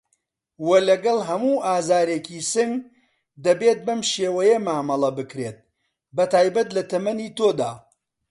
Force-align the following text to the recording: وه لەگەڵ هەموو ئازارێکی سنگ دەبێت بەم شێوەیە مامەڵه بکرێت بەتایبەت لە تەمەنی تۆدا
وه 0.65 0.79
لەگەڵ 0.89 1.17
هەموو 1.29 1.63
ئازارێکی 1.65 2.39
سنگ 2.53 2.75
دەبێت 3.45 3.79
بەم 3.87 3.99
شێوەیە 4.11 4.57
مامەڵه 4.65 5.09
بکرێت 5.17 5.57
بەتایبەت 6.17 6.69
لە 6.77 6.83
تەمەنی 6.91 7.29
تۆدا 7.37 7.71